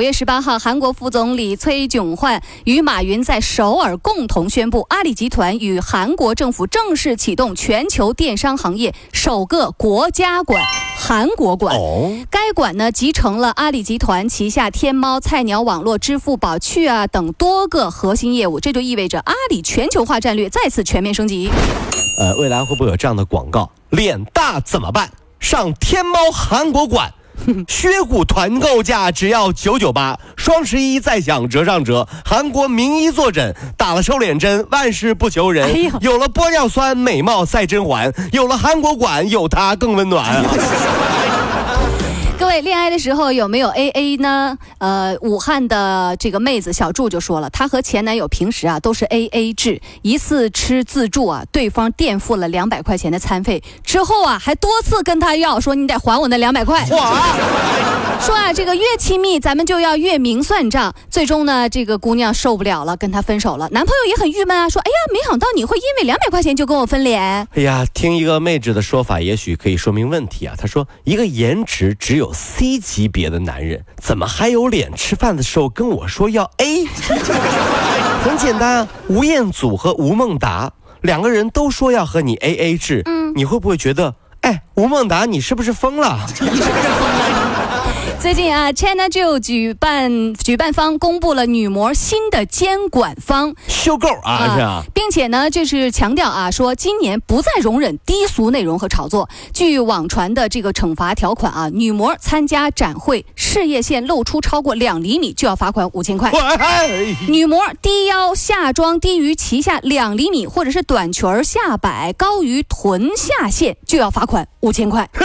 [0.00, 10.64] 五月十八号，韩国副总理崔炯焕与马云在首尔共同宣布，阿里集团与韩国政府正式启动全球电商行业首个国家馆——
[10.96, 11.76] 韩国馆。
[12.30, 21.50] 该馆呢，集成了阿里集团旗下天猫、菜鸟网络、支付宝、趣啊等多个核心业务，这就意味着阿里全球化战略再次全面升级。
[22.18, 23.70] 呃，未来会不会有这样的广告？
[23.90, 25.10] 脸大怎么办？
[25.38, 27.12] 上天猫韩国馆。
[27.68, 32.06] 削骨团购价只要九九八，双十一再享折上折。
[32.24, 35.90] 韩国名医坐诊，打了瘦脸针，万事不求人。
[36.00, 38.12] 有了玻尿酸，美貌赛甄嬛。
[38.32, 40.44] 有了韩国馆，有它更温暖。
[42.40, 44.56] 各位恋爱的时候有没有 A A 呢？
[44.78, 56.86] 呃，武汉的这个妹子小祝就说了，她和前男友平时啊都是 A A 制，一次吃自助啊，对方垫付了两百块钱的餐费，之后啊还多次跟他要说你得还我那两百块。
[56.86, 56.98] 说
[58.34, 63.68] 啊这个越亲密咱们就要越明算账，最终呢这个姑娘受不了了，跟他分手了。
[63.70, 67.20] 男朋友也很郁闷啊，说哎呀没想到你会因为两百块钱就跟我分脸。
[67.54, 70.54] 哎呀，听一个妹子的说法，也许可以说明问题啊。
[70.56, 72.29] 她说一个颜值只有。
[72.32, 76.86] C 级别的男人怎么还有脸吃饭的时候跟我说要 A？
[78.24, 86.18] 很简单啊，吴彦祖和吴孟达两个人都说要和你 AA 制，嗯，你会不会觉得，哎，吴孟达你是不是疯了？
[88.20, 99.30] 最近啊，China Joe 举办举办方公布了女模新的监管方，修购啊是啊，并且呢，就是强调啊，说今年不再容忍低俗内容和炒作。
[99.54, 106.30] 据网传的这个惩罚条款啊，女模参加展会，事业线露出超过两厘米就要罚款五千块；
[107.26, 115.08] 女模低腰下装低于脐下两厘米，或者是短裙下摆高于臀下线就要罚款五千块。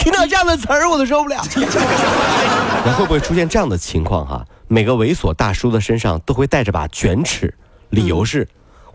[0.00, 1.42] 听到这样的词儿，我都受不了。
[2.84, 4.44] 那会不会出现这样的情况哈？
[4.66, 7.54] 每个猥琐大叔的身上都会带着把卷尺，
[7.90, 8.46] 理由是。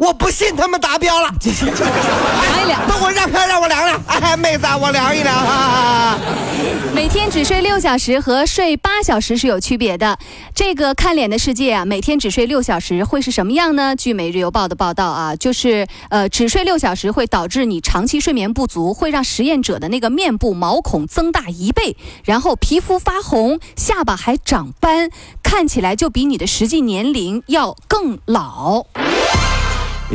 [0.04, 4.02] 我不信他们达标了，量一量，等我让开，让我量量。
[4.06, 6.20] 哎，妹子，我量一量。
[6.94, 10.20] 每天只睡六小时和睡八小时是有区别的。
[10.54, 13.96] 这个看脸的世界啊，每天只睡六小时会是什么样呢？
[13.96, 25.10] 据《每日邮报》的报道啊，就是呃，只睡六小时会导致你长期睡眠不足，会让实验者的那个面部毛孔增大一倍，然后皮肤发红，下巴还长斑，
[25.42, 28.86] 看起来就比你的实际年龄要更老。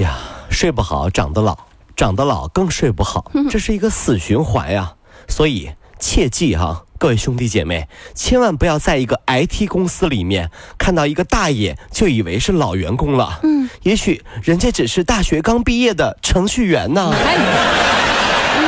[0.01, 0.19] 呀，
[0.51, 1.57] 睡不好长得老，
[1.97, 4.95] 长得老更睡不好，这是一个死循环呀。
[5.27, 13.41] 所以切记哈，各位兄弟姐妹，千万不要在一个 IT 公司里面看到一个大爷就以为是老员工了。
[13.43, 17.13] 嗯，也许人家只是大学刚毕业的程序员呢。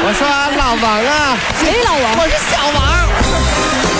[0.02, 0.26] 我说
[0.56, 2.18] 老王啊，谁老王？
[2.18, 3.99] 我是小王。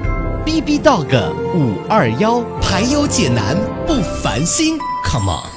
[0.43, 1.07] B B Dog
[1.53, 5.49] 五二幺排忧解难不烦心，Come on！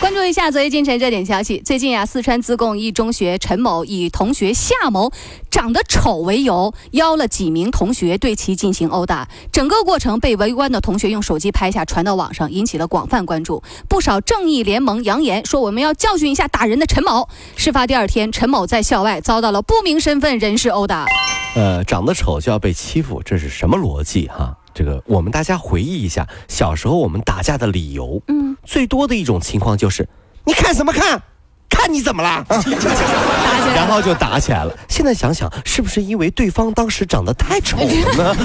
[0.00, 1.60] 关注一下昨夜今晨热点消息。
[1.64, 5.10] 最近啊，四川自贡一中学陈某以同学夏某
[5.50, 9.28] 长得丑为由，邀了几名同学对其进行殴打。
[9.52, 13.62] 整个过程被围观的同学用手机拍下，传到网上，引起了广泛关注。
[13.88, 21.06] 不少正义联盟扬言说：“我们要教训一下打人的陈某。”事发第二天，陈某在校外遭到了不明身份人士殴打。
[21.54, 24.56] 呃，长得丑就要被欺负，这是什么逻辑哈？
[24.72, 30.08] 这个我们大家回忆一下，小时候我们打架的理由，嗯，最多的一种情况就是，
[30.44, 31.20] 你看什么看？
[31.68, 32.44] 看你怎么了？
[33.74, 34.76] 然后就打起来了。
[34.88, 38.36] 现在想想，是不是因为对方当时长得太丑了呢？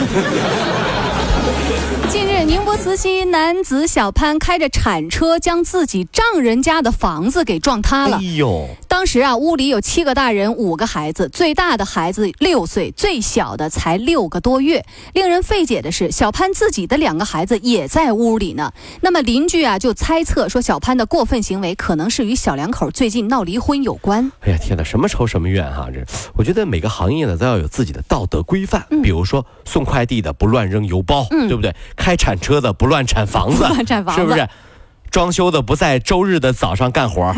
[2.08, 8.18] 近日，宁波慈溪男子小潘开着铲车将自己丈人家的房子给撞塌了。
[8.18, 8.70] 哎呦！
[8.96, 14.86] 当时啊，屋里有七个大人，五个孩子，最大的孩子六岁，最小的才六个多月。
[15.12, 18.72] 令人费解的是，小潘自己的两个孩子也在屋里呢。
[19.02, 24.32] 那么邻居啊就猜测说，小潘的过分行为可能是与小两口最近闹离婚有关。
[24.40, 25.90] 哎呀天哪，什么仇什么怨哈！
[25.94, 26.00] 这
[26.34, 31.76] 我觉得每个行业呢都要有自己的道德规范，比如说送快递的不乱扔邮包，对不对？
[31.98, 34.48] 开铲车的不乱铲房子，不乱铲房子是不是？
[35.12, 37.34] 装修的不在周日的早上干活，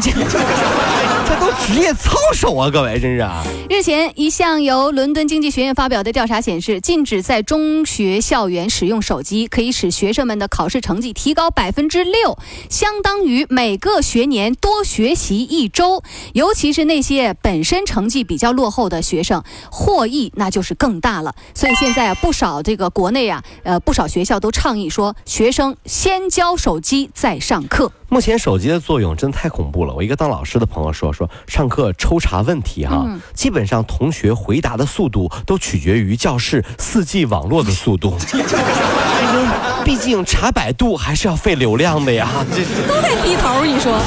[1.27, 2.69] 这都职业操守啊！
[2.71, 3.45] 各位，真是啊！
[3.69, 12.37] 日前，一项由伦敦经济学院发表的调查显示，禁止在中学校园使用手机，可以使学生们的考试成绩提高百分之六，
[12.69, 16.01] 相当于每个学年多学习一周。
[16.31, 21.35] 尤其是那些本身成绩比较落后的学生，获益那就是更大了。
[21.53, 27.91] 所以现在啊，不少这个国内啊，呃，不少学校都倡议说，学生先交手机再上课。
[28.09, 29.93] 目前手机的作用真的太恐怖了。
[29.93, 38.15] 我一个当老师的朋友说，说上课抽查问题哈，基本上同学回答的速度都取决于教室四 G 网络的速度。
[39.83, 42.29] 毕竟查百度还是要费流量的呀。
[42.51, 43.99] 这都在低头，你说。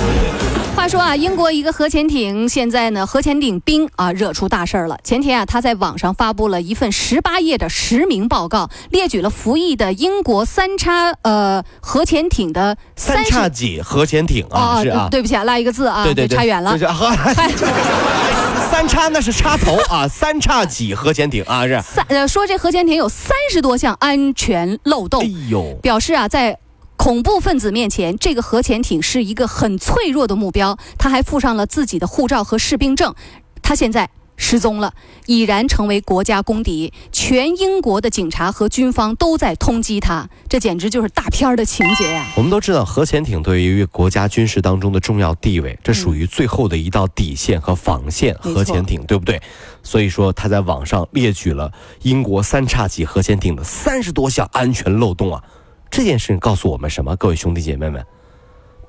[0.76, 4.98] 话说啊，英国一个核潜艇现在呢，核潜艇兵啊惹出大事儿了。
[5.04, 16.78] 前天啊，他在网上发布了一份十八页的实名报告，列举了服役的英国三叉呃核潜艇的三叉戟核潜艇啊，是啊，对不起啊，落一个字啊，对对对，差远了。
[18.70, 21.82] 三叉那是插头啊，三叉戟核潜艇啊是。
[21.82, 26.56] 三呃说这核潜艇有三十多项安全漏洞，哎呦，表示啊在。
[26.96, 30.76] 恐怖分子面前，这个核潜艇是一个很脆弱的目标。
[30.98, 33.14] 他还附上了自己的护照和士兵证。
[33.62, 34.06] 他现在
[34.40, 34.94] 失踪了，
[35.26, 36.90] 已然成为国家公敌。
[37.12, 42.26] 全英国的警察和军方都在通缉他，这简直就是大片的情节呀！
[42.36, 48.34] 我们都知道，核潜艇对于国家军事当中的重要地位，这属于最后的一道底线和防线。
[48.40, 49.40] 核潜艇，对不对？
[49.82, 51.70] 所以说，他在网上列举了
[52.02, 55.44] 英国三叉戟核潜艇的三十多项安全漏洞啊！
[55.90, 57.14] 这件事情告诉我们什么？
[57.16, 58.02] 各位兄弟姐妹们，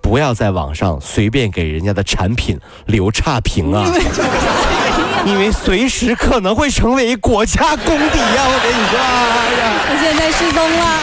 [0.01, 3.86] 不要在网上随便给人家的产品留差评啊！
[5.24, 8.44] 因为随时可能会成为国家公敌呀！
[8.48, 11.00] 我跟你说，哎呀，他现在失踪了。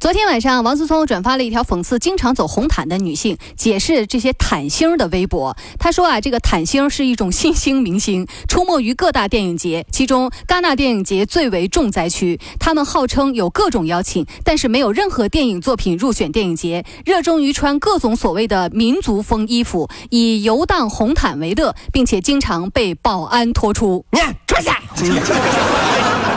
[0.00, 5.56] 昨天晚上，王思聪转发了一条讽刺经常走红毯的女性，解释这些毯星的微博。
[5.78, 12.40] 他说啊，这个毯星是一种新兴明星，出没于各大电影节，其中戛纳电影节最为重灾区。
[12.58, 22.92] 他们号称有各种邀请，但是没有任何电影作品入选电影节，热衷于穿各种所谓的民族风衣服，以游荡红毯为乐，并且经常被。
[23.02, 24.04] 保安拖出。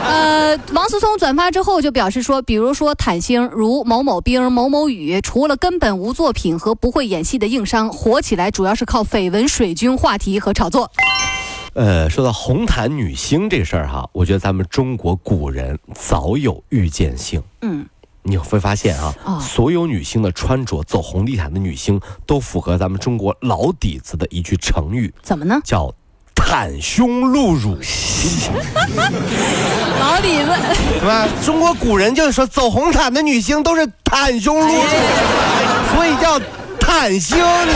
[0.04, 10.90] 呃，王思聪转发之后就表示说，比如说坦星如某某兵、某某雨，除了根本无作品和不会演戏的硬伤，火起来主要是靠绯闻、水军话题和炒作。
[11.74, 17.42] 呃，说到红毯女星这事儿哈，我觉得咱们中国古人早有预见性。
[17.60, 17.86] 嗯。
[18.26, 25.58] 你会发现啊，所有女星的穿着走红地毯的女星都符合咱们中国老底子的一句成语，怎么呢？
[25.64, 25.94] 叫。
[26.34, 27.74] 袒胸露乳，
[29.98, 30.50] 老底子，
[31.00, 31.26] 对吧？
[31.44, 34.82] 中国古人就是说，走红毯的女星都是袒胸露乳，
[35.94, 36.38] 所以叫
[36.78, 37.72] 袒胸，你